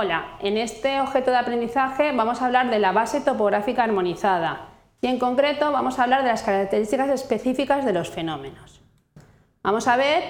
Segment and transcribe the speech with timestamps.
[0.00, 4.68] Hola, en este objeto de aprendizaje vamos a hablar de la base topográfica armonizada
[5.00, 8.80] y en concreto vamos a hablar de las características específicas de los fenómenos.
[9.64, 10.22] Vamos a ver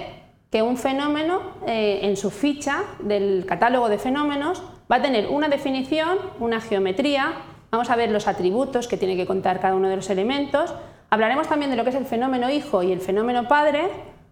[0.49, 5.49] que un fenómeno eh, en su ficha del catálogo de fenómenos va a tener una
[5.49, 7.33] definición, una geometría,
[7.69, 10.73] vamos a ver los atributos que tiene que contar cada uno de los elementos,
[11.11, 13.83] hablaremos también de lo que es el fenómeno hijo y el fenómeno padre,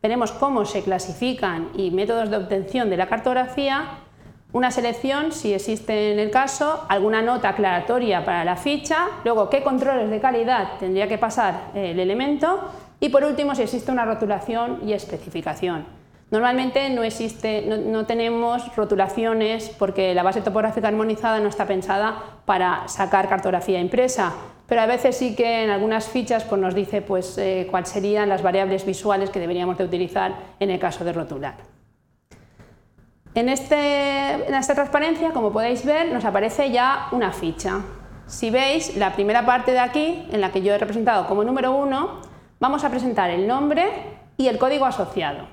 [0.01, 3.99] veremos cómo se clasifican y métodos de obtención de la cartografía
[4.57, 9.61] una selección, si existe en el caso, alguna nota aclaratoria para la ficha, luego qué
[9.61, 14.81] controles de calidad tendría que pasar el elemento y por último si existe una rotulación
[14.85, 15.85] y especificación.
[16.31, 22.87] Normalmente no, existe, no, tenemos rotulaciones porque la base topográfica armonizada no está pensada para
[22.87, 24.33] sacar cartografía impresa,
[24.67, 28.27] pero a veces sí que en algunas fichas pues, nos dice pues, eh, cuáles serían
[28.27, 31.76] las variables visuales que deberíamos de utilizar en el caso de rotular.
[33.37, 37.81] Este, en, esta transparencia, como podéis ver, nos aparece ya una ficha.
[38.25, 41.71] Si veis, la primera parte de aquí, en la que yo he representado como número
[41.75, 42.21] 1,
[42.59, 43.85] vamos a presentar el nombre
[44.37, 45.47] y el código asociado.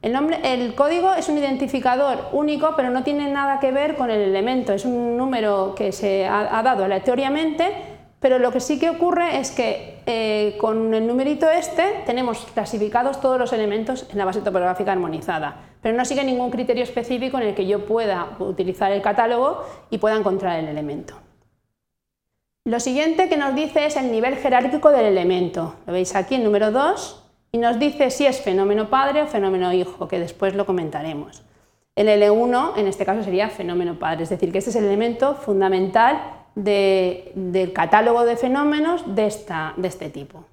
[0.00, 4.10] El, nombre, el código es un identificador único, pero no tiene nada que ver con
[4.10, 7.89] el elemento, es un número que se ha, ha dado aleatoriamente
[8.20, 13.20] pero lo que sí que ocurre es que eh, con el numerito este tenemos clasificados
[13.20, 17.48] todos los elementos en la base topográfica armonizada, pero no sigue ningún criterio específico en
[17.48, 21.14] el que yo pueda utilizar el catálogo y pueda encontrar el elemento.
[22.66, 25.76] Lo siguiente que nos dice es el nivel jerárquico del elemento.
[25.86, 29.72] Lo veis aquí en número 2 y nos dice si es fenómeno padre o fenómeno
[29.72, 31.42] hijo, que después lo comentaremos.
[31.96, 35.34] El L1 en este caso sería fenómeno padre, es decir, que este es el elemento
[35.34, 40.44] fundamental del catálogo de fenómenos de, este tipo.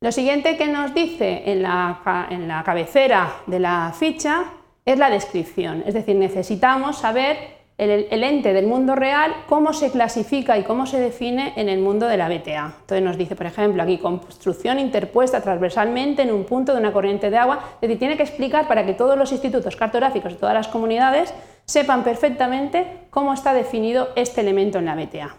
[0.00, 4.44] Lo siguiente que nos dice en la, cabecera de la ficha
[4.84, 10.58] es la descripción, es decir, necesitamos saber el, ente del mundo real, cómo se clasifica
[10.58, 12.74] y cómo se define en el mundo de la BTA.
[12.80, 17.30] Entonces nos dice, por ejemplo, aquí construcción interpuesta transversalmente en un punto de una corriente
[17.30, 20.54] de agua, es decir, tiene que explicar para que todos los institutos cartográficos y todas
[20.54, 21.32] las comunidades
[21.70, 25.36] sepan perfectamente cómo está definido este elemento en la BTA.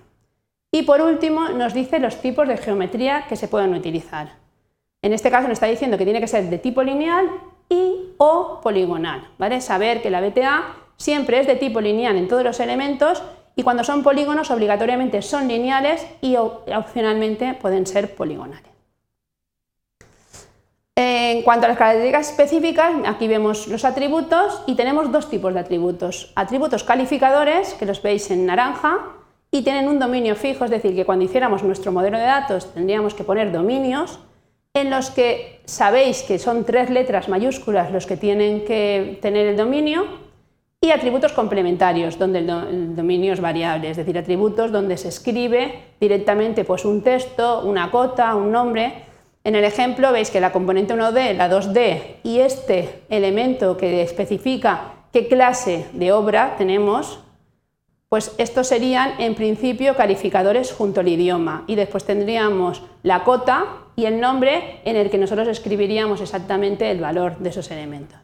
[0.72, 4.30] Y por último nos dice los tipos de geometría que se pueden utilizar.
[5.02, 7.30] En este caso nos está diciendo que tiene que ser de tipo lineal
[7.68, 9.28] y o poligonal.
[9.38, 9.59] ¿vale?
[9.59, 13.22] Saber que la BTA siempre es de tipo lineal en todos los elementos
[13.58, 18.70] y cuando son polígonos obligatoriamente son lineales y opcionalmente pueden ser poligonales.
[21.03, 25.59] En cuanto a las características específicas, aquí vemos los atributos y tenemos dos tipos de
[25.59, 26.31] atributos.
[26.35, 29.00] Atributos calificadores, que los veis en naranja,
[29.50, 33.16] y tienen un dominio fijo, es decir, que cuando hiciéramos nuestro modelo de datos tendríamos
[33.16, 34.19] que poner dominios
[34.75, 39.57] en los que sabéis que son tres letras mayúsculas los que tienen que tener el
[39.57, 40.06] dominio,
[40.83, 46.63] y atributos complementarios, donde el, dominio es variable, es decir, atributos donde se escribe directamente
[46.63, 49.10] pues, un texto, una cota, un nombre,
[49.44, 54.94] en el ejemplo veis que la componente 1D, la 2D y este elemento que especifica
[55.12, 57.19] qué clase de obra tenemos,
[58.07, 63.66] pues estos serían en principio calificadores junto al idioma y después tendríamos la cota
[63.96, 68.19] y el nombre en el que nosotros escribiríamos exactamente el valor de esos elementos.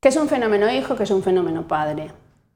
[0.00, 0.94] ¿Qué es un fenómeno hijo?
[0.96, 2.12] ¿Qué es un fenómeno padre?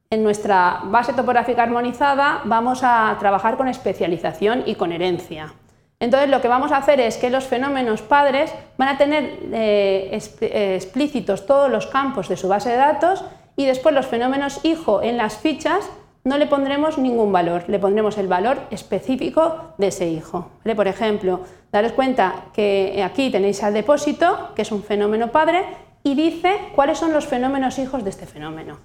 [0.08, 5.52] En nuestra base topográfica armonizada vamos a trabajar con especialización y con herencia.
[6.00, 10.18] Entonces lo que vamos a hacer es que los fenómenos padres van a tener eh,
[10.40, 13.22] eh, explícitos todos los campos de su base de datos
[13.54, 15.90] y después los fenómenos hijo en las fichas
[16.24, 20.50] no le pondremos ningún valor, le pondremos el valor específico de ese hijo.
[20.76, 21.40] Por ejemplo,
[21.70, 25.64] daros cuenta que aquí tenéis al depósito, que es un fenómeno padre,
[26.02, 28.78] y dice cuáles son los fenómenos hijos de este fenómeno.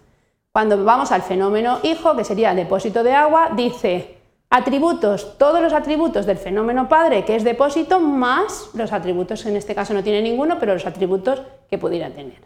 [0.51, 4.14] Cuando vamos al fenómeno hijo, que sería el depósito de agua, dice
[4.57, 9.75] Atributos, todos los atributos del fenómeno padre, que es depósito, más los atributos, en este
[9.75, 12.39] caso no tiene ninguno, pero los atributos que pudiera tener.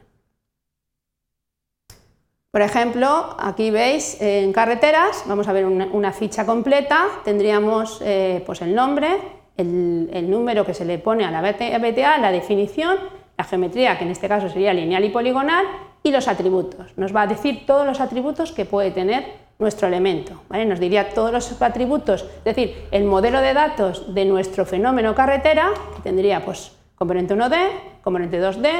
[2.50, 8.64] Por ejemplo, aquí veis en carreteras, vamos a ver una, ficha completa, tendríamos eh, pues
[8.64, 9.20] el nombre,
[9.56, 12.98] el, número que se le pone a la BTA, la definición,
[13.38, 15.64] la geometría, que en este caso sería lineal y poligonal,
[16.02, 16.98] y los atributos.
[16.98, 20.42] Nos va a decir todos los atributos que puede tener nuestro elemento.
[20.50, 25.72] Nos diría todos los atributos, es decir, el modelo de datos de nuestro fenómeno carretera,
[25.98, 27.58] que tendría pues, componente 1D,
[28.02, 28.72] componente 2D,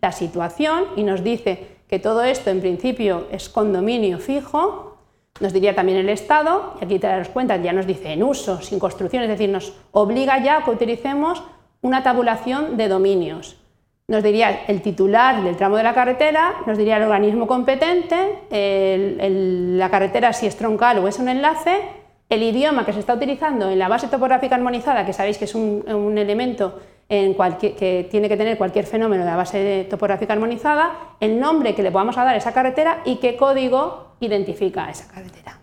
[0.00, 4.98] la situación, y nos dice que todo esto en principio es con dominio fijo,
[5.40, 8.62] nos diría también el estado, y aquí te das cuenta, ya nos dice en uso,
[8.62, 11.42] sin construcción, es decir, nos obliga ya a que utilicemos
[11.80, 13.57] una tabulación de dominios.
[14.08, 18.16] Nos diría el titular del tramo de la carretera, nos diría el organismo competente,
[18.50, 21.82] la carretera si es troncal o es un enlace,
[22.30, 25.54] el idioma que se está utilizando en la base topográfica armonizada, que sabéis que es
[25.54, 31.74] un, elemento que tiene que tener cualquier fenómeno de la base topográfica armonizada, el nombre
[31.74, 35.58] que le podamos dar a esa carretera y qué código identifica esa carretera.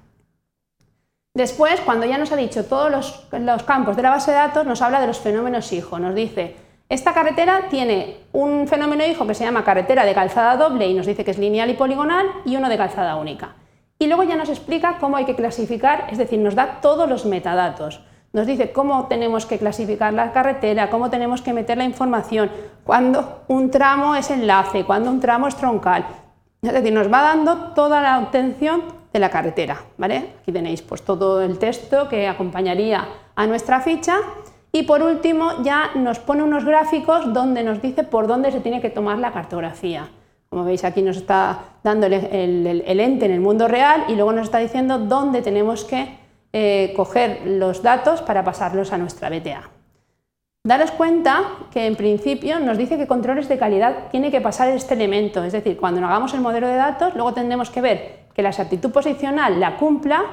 [1.34, 4.68] Después, cuando ya nos ha dicho todos los, los campos de la base de datos,
[4.68, 9.34] nos habla de los fenómenos hijo, nos dice esta carretera tiene un fenómeno hijo que
[9.34, 12.56] se llama carretera de calzada doble y nos dice que es lineal y poligonal y
[12.58, 13.56] uno de calzada única.
[13.98, 17.26] Y luego ya nos explica cómo hay que clasificar, es decir, nos da todos los
[17.26, 18.02] metadatos.
[18.34, 22.52] Nos dice cómo tenemos que clasificar la carretera, cómo tenemos que meter la información,
[22.84, 26.06] cuándo un tramo es enlace, cuándo un tramo es troncal.
[26.62, 29.82] Es decir, nos va dando toda la obtención de la carretera.
[29.98, 30.34] ¿vale?
[30.42, 34.18] Aquí tenéis pues, todo el texto que acompañaría a nuestra ficha
[34.76, 38.82] y por último ya nos pone unos gráficos donde nos dice por dónde se tiene
[38.82, 40.10] que tomar la cartografía.
[40.50, 44.48] Como veis aquí nos está dando el, ente en el mundo real y luego nos
[44.48, 46.18] está diciendo dónde tenemos que
[46.52, 49.70] eh, coger los datos para pasarlos a nuestra BTA.
[50.66, 54.96] Daros cuenta que en principio nos dice que controles de calidad tiene que pasar este
[54.96, 58.50] elemento, es decir, cuando hagamos el modelo de datos luego tendremos que ver que la
[58.50, 60.26] exactitud posicional la cumpla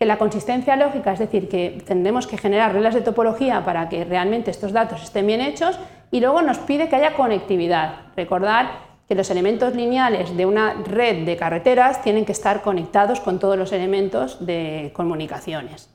[0.00, 4.02] que la consistencia lógica, es decir, que tendremos que generar reglas de topología para que
[4.02, 5.78] realmente estos datos estén bien hechos
[6.10, 7.96] y luego nos pide que haya conectividad.
[8.16, 8.70] Recordar
[9.06, 13.58] que los elementos lineales de una red de carreteras tienen que estar conectados con todos
[13.58, 15.90] los elementos de comunicaciones.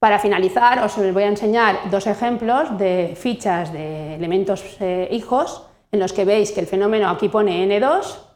[0.00, 6.00] Para finalizar, os voy a enseñar dos ejemplos de fichas de elementos eh, hijos en
[6.00, 8.29] los que veis que el fenómeno aquí pone N2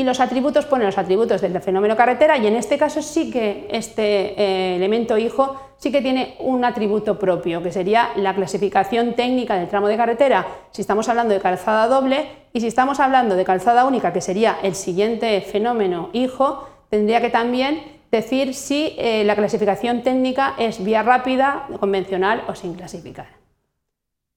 [0.00, 3.68] y los atributos ponen los atributos del fenómeno carretera y en este caso sí que
[3.70, 9.56] este eh, elemento hijo sí que tiene un atributo propio, que sería la clasificación técnica
[9.56, 13.44] del tramo de carretera, si estamos hablando de calzada doble, y si estamos hablando de
[13.44, 19.36] calzada única, que sería el siguiente fenómeno hijo, tendría que también decir si eh, la
[19.36, 23.26] clasificación técnica es vía rápida, convencional o sin clasificar.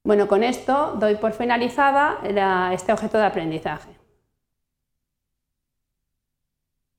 [0.04, 2.20] Bueno, con esto doy por finalizada
[2.74, 3.93] este objeto de aprendizaje.